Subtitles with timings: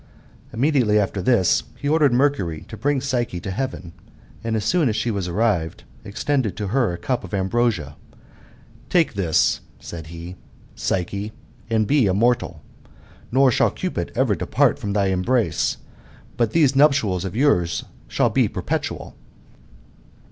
[0.51, 3.93] Immediately after this, he ordered Mercury to bring Psyche to heaven;
[4.43, 7.95] and as soon as she was arrived, extending to her a cup of ambrosia,
[8.89, 10.37] "Take this," said he,
[10.73, 11.33] "Psyche,
[11.69, 12.63] and be immortal;
[13.31, 15.77] nor shall Cupid ever depart from thy embrace,
[16.35, 19.15] but these nuptials of yours shall be perpetual."